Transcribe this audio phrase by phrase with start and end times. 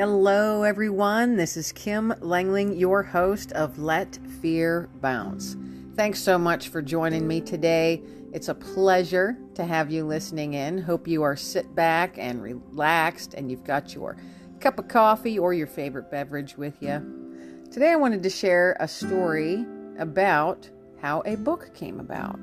[0.00, 1.36] Hello, everyone.
[1.36, 5.58] This is Kim Lengling, your host of Let Fear Bounce.
[5.94, 8.02] Thanks so much for joining me today.
[8.32, 10.78] It's a pleasure to have you listening in.
[10.78, 14.16] Hope you are sit back and relaxed and you've got your
[14.58, 17.60] cup of coffee or your favorite beverage with you.
[17.70, 19.66] Today, I wanted to share a story
[19.98, 20.66] about
[21.02, 22.40] how a book came about.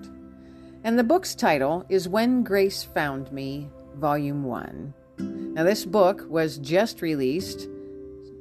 [0.83, 4.93] And the book's title is When Grace Found Me, Volume 1.
[5.57, 7.67] Now, this book was just released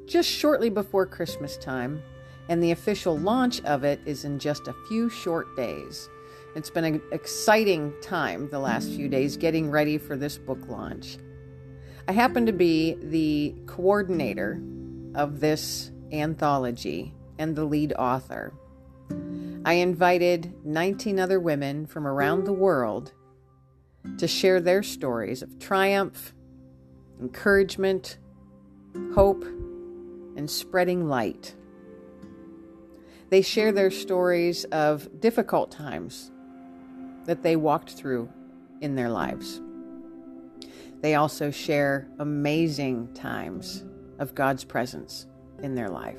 [0.04, 2.02] just shortly before Christmas time,
[2.50, 6.10] and the official launch of it is in just a few short days.
[6.54, 11.16] It's been an exciting time the last few days getting ready for this book launch.
[12.06, 14.60] I happen to be the coordinator
[15.14, 18.52] of this anthology and the lead author.
[19.64, 23.14] I invited 19 other women from around the world
[24.18, 26.34] to share their stories of triumph,
[27.20, 28.18] encouragement,
[29.14, 29.44] hope,
[30.36, 31.54] and spreading light.
[33.30, 36.30] They share their stories of difficult times
[37.24, 38.28] that they walked through
[38.80, 39.60] in their lives.
[41.00, 43.84] They also share amazing times
[44.18, 45.26] of God's presence
[45.62, 46.18] in their life.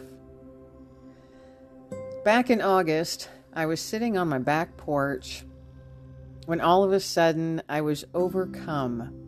[2.24, 5.46] Back in August, I was sitting on my back porch
[6.46, 9.27] when all of a sudden I was overcome,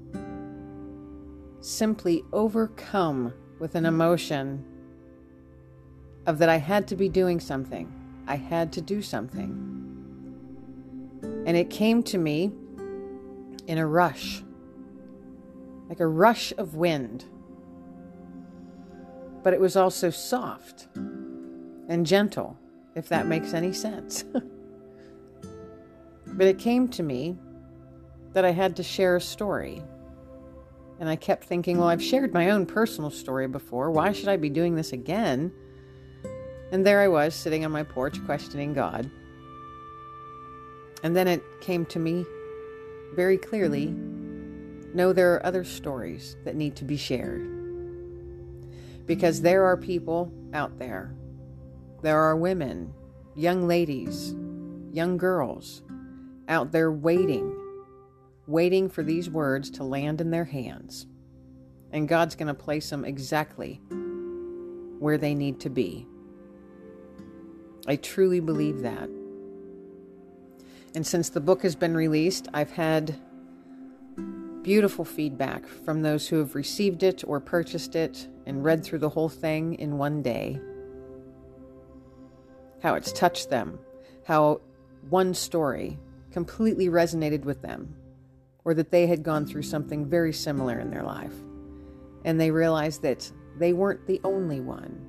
[1.61, 4.63] simply overcome with an emotion
[6.25, 7.91] of that I had to be doing something.
[8.27, 9.65] I had to do something.
[11.45, 12.51] And it came to me
[13.67, 14.43] in a rush,
[15.87, 17.25] like a rush of wind.
[19.43, 22.57] But it was also soft and gentle,
[22.95, 24.23] if that makes any sense.
[26.27, 27.37] but it came to me
[28.33, 29.81] that I had to share a story.
[30.99, 33.89] And I kept thinking, well, I've shared my own personal story before.
[33.89, 35.51] Why should I be doing this again?
[36.71, 39.09] And there I was, sitting on my porch, questioning God.
[41.03, 42.25] And then it came to me
[43.15, 43.95] very clearly
[44.93, 47.47] no, there are other stories that need to be shared.
[49.05, 51.13] Because there are people out there,
[52.01, 52.93] there are women,
[53.35, 54.33] young ladies,
[54.91, 55.83] young girls
[56.47, 57.55] out there waiting,
[58.49, 61.05] waiting for these words to land in their hands.
[61.91, 63.79] And God's going to place them exactly
[64.99, 66.05] where they need to be.
[67.87, 69.09] I truly believe that.
[70.95, 73.15] And since the book has been released, I've had
[74.63, 79.09] beautiful feedback from those who have received it or purchased it and read through the
[79.09, 80.59] whole thing in one day.
[82.81, 83.79] How it's touched them,
[84.25, 84.61] how
[85.09, 85.99] one story
[86.31, 87.95] completely resonated with them,
[88.69, 91.33] or that they had gone through something very similar in their life.
[92.23, 95.07] And they realized that they weren't the only one.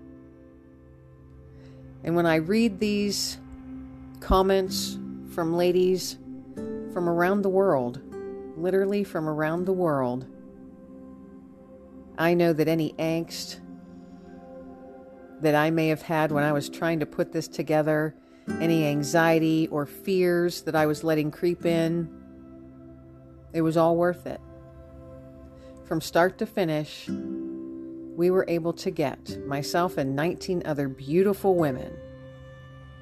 [2.03, 3.37] And when I read these
[4.20, 4.99] comments
[5.34, 6.16] from ladies
[6.94, 8.00] from around the world,
[8.56, 10.25] literally from around the world,
[12.16, 13.60] I know that any angst
[15.43, 18.15] that I may have had when I was trying to put this together,
[18.59, 22.19] any anxiety or fears that I was letting creep in,
[23.53, 24.41] it was all worth it.
[25.84, 31.93] From start to finish, we were able to get myself and 19 other beautiful women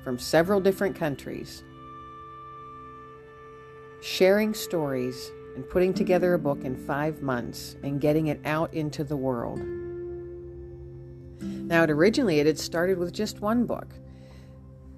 [0.02, 1.64] from several different countries
[4.00, 9.02] sharing stories and putting together a book in five months and getting it out into
[9.02, 9.60] the world.
[11.40, 13.88] Now, it originally it had started with just one book.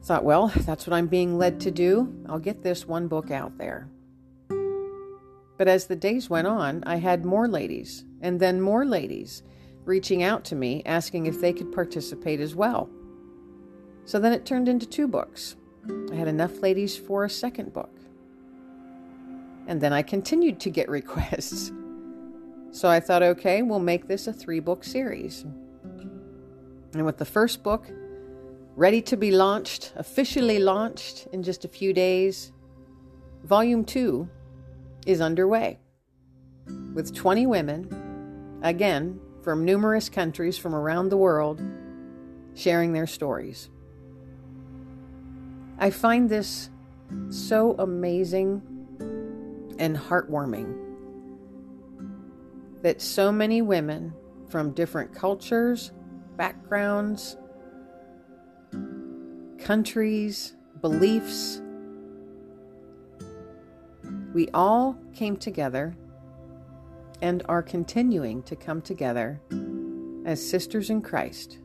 [0.02, 2.14] Thought, well, that's what I'm being led to do.
[2.28, 3.88] I'll get this one book out there.
[5.60, 9.42] But as the days went on, I had more ladies, and then more ladies,
[9.84, 12.88] reaching out to me asking if they could participate as well.
[14.06, 15.56] So then it turned into two books.
[16.10, 17.94] I had enough ladies for a second book.
[19.66, 21.70] And then I continued to get requests.
[22.70, 25.42] So I thought, okay, we'll make this a three book series.
[26.94, 27.86] And with the first book
[28.76, 32.50] ready to be launched, officially launched in just a few days,
[33.44, 34.26] volume two
[35.06, 35.78] is underway
[36.94, 41.62] with 20 women, again, from numerous countries from around the world,
[42.54, 43.70] sharing their stories.
[45.78, 46.70] I find this
[47.30, 48.62] so amazing
[49.78, 50.76] and heartwarming
[52.82, 54.12] that so many women
[54.48, 55.92] from different cultures,
[56.36, 57.36] backgrounds,
[59.58, 61.62] countries, beliefs,
[64.32, 65.96] we all came together
[67.22, 69.40] and are continuing to come together
[70.24, 71.58] as sisters in Christ,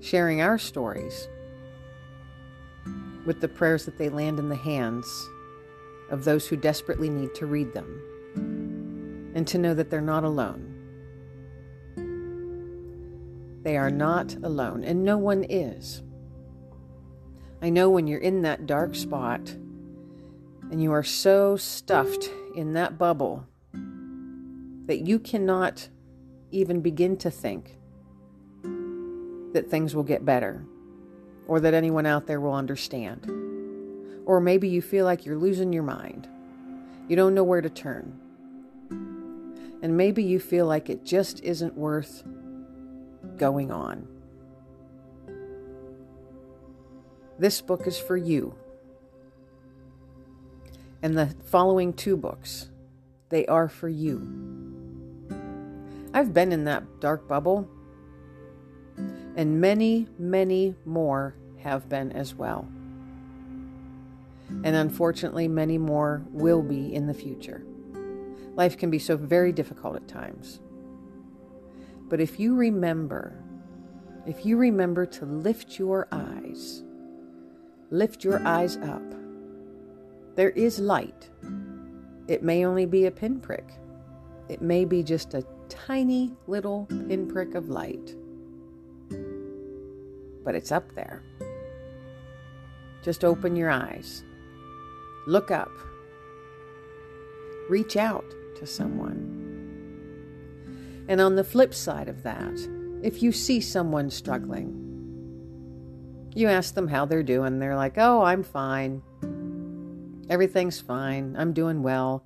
[0.00, 1.28] sharing our stories
[3.24, 5.06] with the prayers that they land in the hands
[6.10, 10.72] of those who desperately need to read them, and to know that they're not alone.
[13.62, 16.02] They are not alone, and no one is.
[17.60, 19.56] I know when you're in that dark spot
[20.70, 23.46] and you are so stuffed in that bubble
[24.86, 25.88] that you cannot
[26.50, 27.78] even begin to think
[29.52, 30.64] that things will get better
[31.46, 33.26] or that anyone out there will understand.
[34.26, 36.28] Or maybe you feel like you're losing your mind.
[37.08, 38.20] You don't know where to turn.
[39.82, 42.24] And maybe you feel like it just isn't worth
[43.36, 44.08] going on.
[47.38, 48.54] This book is for you.
[51.06, 52.68] And the following two books,
[53.28, 54.18] they are for you.
[56.12, 57.70] I've been in that dark bubble,
[59.36, 62.66] and many, many more have been as well.
[64.64, 67.64] And unfortunately, many more will be in the future.
[68.56, 70.58] Life can be so very difficult at times.
[72.08, 73.44] But if you remember,
[74.26, 76.82] if you remember to lift your eyes,
[77.92, 79.04] lift your eyes up,
[80.36, 81.28] there is light.
[82.28, 83.68] It may only be a pinprick,
[84.48, 88.14] it may be just a tiny little pinprick of light,
[90.44, 91.22] but it's up there.
[93.02, 94.24] Just open your eyes,
[95.26, 95.72] look up,
[97.68, 98.24] reach out
[98.56, 99.32] to someone.
[101.08, 102.58] And on the flip side of that,
[103.02, 104.82] if you see someone struggling,
[106.34, 107.58] you ask them how they're doing.
[107.58, 109.02] They're like, oh, I'm fine.
[110.28, 111.36] Everything's fine.
[111.38, 112.24] I'm doing well.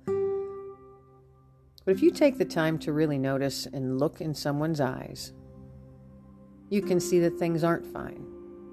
[1.85, 5.33] But if you take the time to really notice and look in someone's eyes,
[6.69, 8.25] you can see that things aren't fine,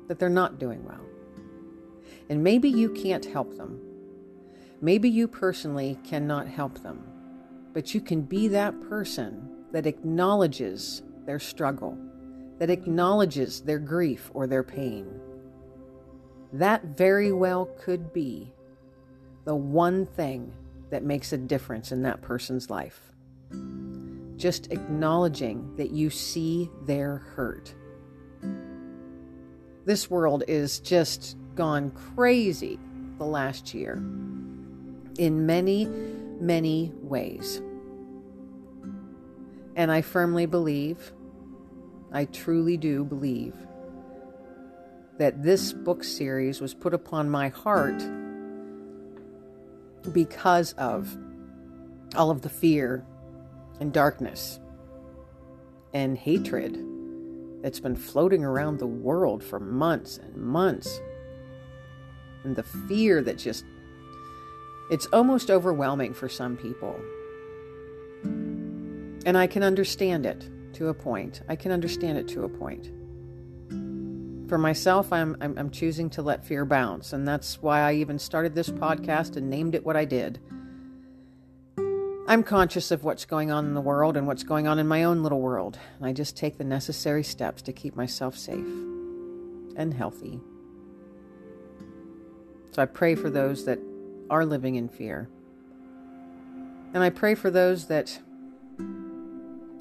[0.07, 1.05] that they're not doing well.
[2.31, 3.81] And maybe you can't help them.
[4.81, 7.03] Maybe you personally cannot help them,
[7.73, 11.99] but you can be that person that acknowledges their struggle,
[12.59, 15.21] that acknowledges their grief or their pain.
[16.53, 18.53] That very well could be
[19.49, 20.53] the one thing
[20.91, 23.00] that makes a difference in that person's life.
[24.37, 27.75] Just acknowledging that you see their hurt.
[29.87, 32.79] This world is just gone crazy
[33.17, 33.95] the last year
[35.19, 37.62] in many, many ways.
[39.77, 41.11] And I firmly believe,
[42.12, 43.55] I truly do believe,
[45.17, 48.06] that this book series was put upon my heart
[50.08, 51.16] because of
[52.16, 53.05] all of the fear
[53.81, 54.60] and darkness
[55.93, 56.78] and hatred
[57.62, 61.00] that's been floating around the world for months and months.
[62.44, 63.64] And the fear that just,
[64.90, 66.99] it's almost overwhelming for some people.
[69.26, 71.43] And I can understand it to a point.
[71.49, 72.90] I can understand it to a point.
[74.49, 78.19] For myself, I'm, I'm, I'm choosing to let fear bounce, and that's why I even
[78.19, 80.41] started this podcast and named it what I did.
[82.27, 85.05] I'm conscious of what's going on in the world and what's going on in my
[85.05, 88.67] own little world, and I just take the necessary steps to keep myself safe
[89.77, 90.41] and healthy.
[92.72, 93.79] So I pray for those that
[94.31, 95.29] are living in fear.
[96.94, 98.19] And I pray for those that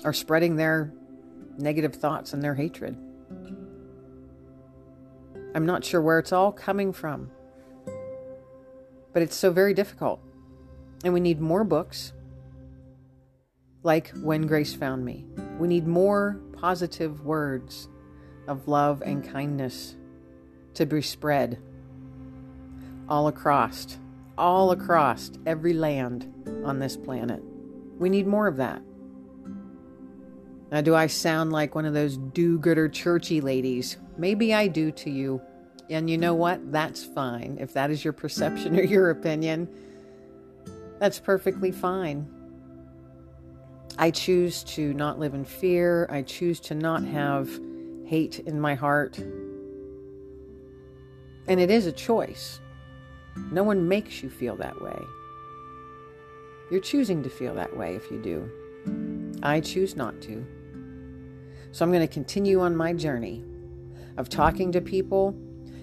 [0.04, 0.92] are spreading their
[1.58, 2.98] negative thoughts and their hatred.
[5.58, 7.32] I'm not sure where it's all coming from.
[9.12, 10.20] But it's so very difficult.
[11.04, 12.14] And we need more books
[13.82, 15.26] like When Grace Found Me.
[15.58, 17.90] We need more positive words
[18.48, 19.96] of love and kindness
[20.76, 21.58] to be spread
[23.10, 23.98] all across,
[24.38, 26.32] all across every land
[26.64, 27.42] on this planet.
[27.98, 28.84] We need more of that.
[30.72, 33.98] Now, do I sound like one of those do gooder churchy ladies?
[34.18, 35.42] Maybe I do to you.
[35.90, 36.72] And you know what?
[36.72, 37.58] That's fine.
[37.60, 39.70] If that is your perception or your opinion,
[41.00, 42.28] that's perfectly fine.
[43.98, 46.08] I choose to not live in fear.
[46.10, 47.50] I choose to not have
[48.06, 49.18] hate in my heart.
[51.48, 52.60] And it is a choice.
[53.52, 55.00] No one makes you feel that way.
[56.70, 59.40] You're choosing to feel that way if you do.
[59.42, 60.46] I choose not to.
[61.72, 63.44] So I'm going to continue on my journey
[64.18, 65.36] of talking to people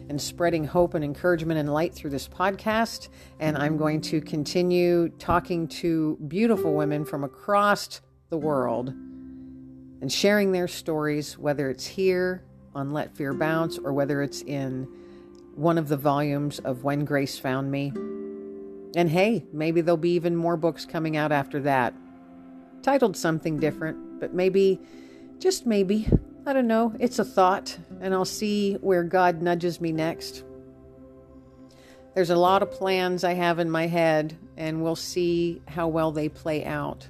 [0.08, 3.08] and spreading hope and encouragement and light through this podcast.
[3.40, 10.52] And I'm going to continue talking to beautiful women from across the world and sharing
[10.52, 14.86] their stories, whether it's here on Let Fear Bounce or whether it's in
[15.54, 17.92] one of the volumes of When Grace Found Me.
[18.96, 21.94] And hey, maybe there'll be even more books coming out after that,
[22.82, 24.80] titled something different, but maybe,
[25.38, 26.08] just maybe,
[26.46, 30.44] I don't know, it's a thought, and I'll see where God nudges me next.
[32.14, 36.12] There's a lot of plans I have in my head, and we'll see how well
[36.12, 37.08] they play out.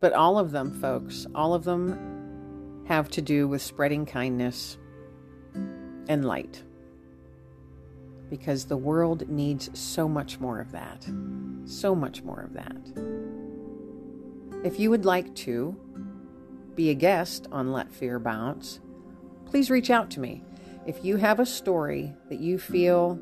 [0.00, 4.78] But all of them, folks, all of them have to do with spreading kindness
[6.08, 6.62] and light.
[8.28, 11.06] Because the world needs so much more of that.
[11.66, 12.76] So much more of that.
[14.64, 15.76] If you would like to
[16.74, 18.80] be a guest on Let Fear Bounce,
[19.46, 20.42] please reach out to me.
[20.86, 23.18] If you have a story that you feel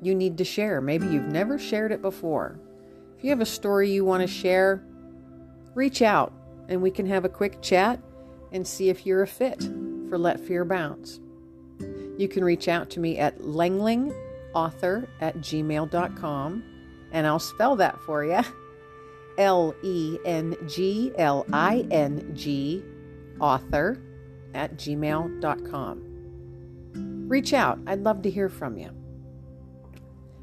[0.00, 2.58] you need to share, maybe you've never shared it before.
[3.16, 4.82] If you have a story you want to share,
[5.74, 6.32] reach out
[6.68, 8.00] and we can have a quick chat
[8.52, 9.62] and see if you're a fit
[10.08, 11.20] for Let Fear Bounce.
[12.18, 16.64] You can reach out to me at lenglingauthor at gmail.com
[17.12, 18.40] and I'll spell that for you
[19.38, 22.82] L E N G L I N G
[23.40, 24.02] author
[24.54, 26.02] at gmail.com.
[27.28, 28.90] Reach out, I'd love to hear from you.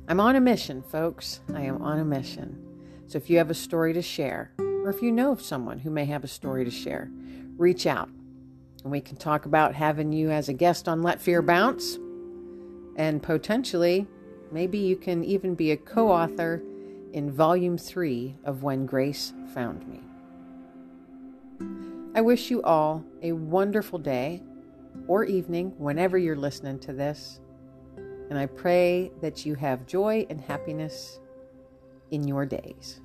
[0.07, 1.39] I'm on a mission, folks.
[1.53, 2.59] I am on a mission.
[3.07, 5.89] So if you have a story to share, or if you know of someone who
[5.89, 7.09] may have a story to share,
[7.57, 8.09] reach out
[8.83, 11.97] and we can talk about having you as a guest on Let Fear Bounce.
[12.95, 14.07] And potentially,
[14.51, 16.61] maybe you can even be a co author
[17.13, 20.01] in Volume 3 of When Grace Found Me.
[22.15, 24.41] I wish you all a wonderful day
[25.07, 27.39] or evening whenever you're listening to this.
[28.29, 31.19] And I pray that you have joy and happiness
[32.09, 32.99] in your days.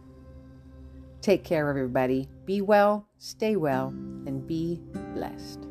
[1.21, 2.29] Take care, everybody.
[2.47, 4.81] Be well, stay well, and be
[5.15, 5.68] blessed.